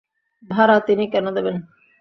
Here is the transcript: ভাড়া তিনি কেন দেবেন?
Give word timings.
ভাড়া 0.43 0.77
তিনি 0.87 1.03
কেন 1.13 1.25
দেবেন? 1.37 1.55